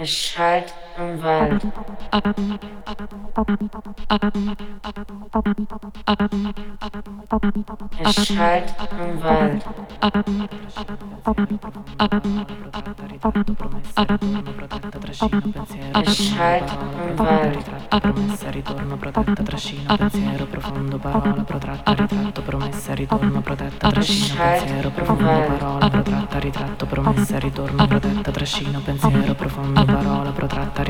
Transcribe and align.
erschallt 0.00 0.72
Non 1.00 1.16
vale. 1.18 1.56
Es 8.00 8.30
halt, 8.36 8.68
non 8.98 9.18
vale. 9.18 9.62
Es 16.02 16.36
halt, 16.36 16.70
non 16.92 17.14
vale. 17.16 17.58
Promessa, 18.00 18.50
ritorno, 18.50 18.96
protetta, 18.96 19.42
trascino, 19.42 19.96
pensiero, 19.96 20.46
profondo, 20.46 20.98
parola, 20.98 21.42
protratta, 21.42 21.92
ritratto, 21.92 22.42
promessa, 22.42 22.94
ritorno, 22.94 23.40
protetta, 23.40 23.88
trascino, 23.88 24.34
pensiero, 24.36 24.90
profondo, 24.90 25.24
parola, 25.24 25.88
protratta, 25.88 26.38
ritratto, 26.38 26.86
promessa, 26.86 27.38
ritorno, 27.38 27.86
protetta, 27.86 28.30
trascino, 28.30 28.80
pensiero, 28.80 29.34
profondo, 29.34 29.84
parola, 29.84 30.30
protratta, 30.30 30.82
ritratto, 30.82 30.89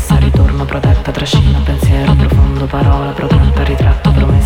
promessa, 0.00 0.16
ritorno 0.16 0.64
protetta, 0.64 1.10
trascino 1.10 1.60
pensiero 1.62 2.14
profondo, 2.14 2.66
parola 2.66 3.10
protetta, 3.12 3.62
ritratto 3.64 4.10
promessa 4.12 4.39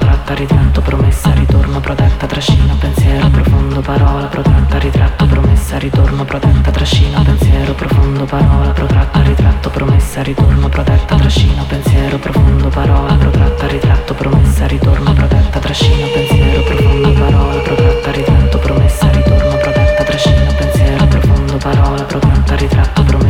tratta, 0.00 0.34
ritratto, 0.34 0.80
promessa, 0.80 1.32
ritorno, 1.34 1.78
protetta, 1.80 2.26
trascina, 2.26 2.74
pensiero, 2.74 3.28
profondo, 3.28 3.80
parola, 3.80 4.26
protratta, 4.26 4.78
ritratto, 4.78 5.26
promessa, 5.26 5.78
ritorno, 5.78 6.24
protetta, 6.24 6.70
trascina, 6.70 7.22
pensiero, 7.22 7.74
profondo, 7.74 8.24
parola, 8.24 8.70
protratta, 8.70 9.22
ritratto, 9.22 9.70
promessa, 9.70 10.22
ritorno, 10.22 10.68
protetta, 10.68 11.16
trascina, 11.16 11.62
pensiero, 11.64 12.18
profondo, 12.18 12.68
parola, 12.68 13.14
protratta, 13.14 13.66
ritratto, 13.66 14.14
promessa, 14.14 14.66
ritorno, 14.66 15.12
protetta, 15.12 15.58
trascina, 15.58 16.06
pensiero, 16.06 16.62
profondo, 16.62 17.12
parola, 17.12 17.60
protratta, 17.60 18.10
ritratto, 18.10 18.58
promessa, 18.58 19.10
ritorno, 19.10 19.56
protetta, 19.58 20.02
trascina, 20.02 20.52
pensiero, 20.52 21.06
profondo, 21.06 21.56
parola, 21.58 22.02
protratta, 22.02 22.54
ritratto, 22.56 23.02
promessa 23.04 23.29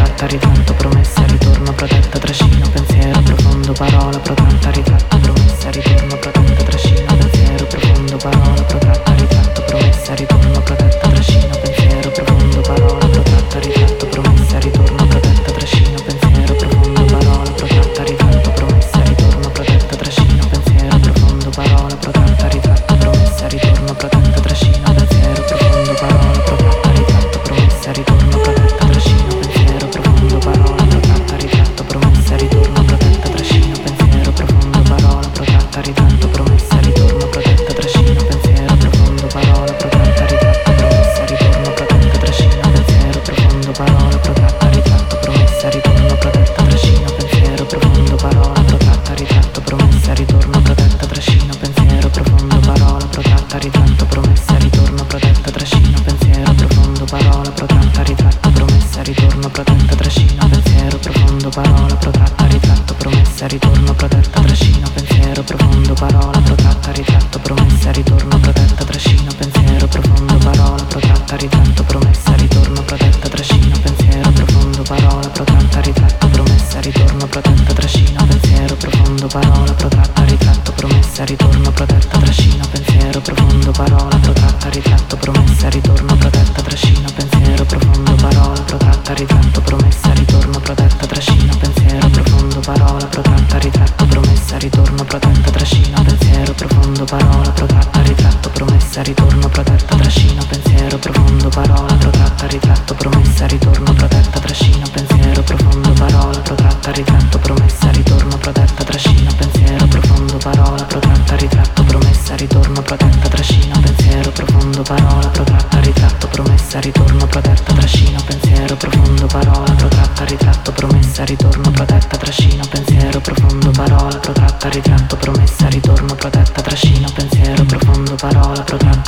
ritratta, 0.01 0.25
ridonto, 0.25 0.73
promessa, 0.73 1.23
ritorno, 1.25 1.73
protetta, 1.73 2.17
trascino, 2.17 2.69
pensiero, 2.69 3.21
profondo, 3.21 3.71
parola, 3.73 4.17
protratta, 4.19 4.69
ritratta, 4.71 5.17
promessa, 5.17 5.69
ritorno, 5.69 6.17
protetta, 6.17 6.63
trascino, 6.63 7.15
pensiero, 7.15 7.65
profondo, 7.65 8.17
parola, 8.17 8.61
protratta, 8.63 9.13
ritratto, 9.13 9.61
promessa, 9.63 10.13
ritorno, 10.15 10.61
protetta, 10.61 11.07
trascino, 11.07 11.57
pensiero, 11.61 12.09
profondo, 12.09 12.61
parola, 12.61 13.05
protratta, 13.05 13.59
ritratto, 13.59 14.05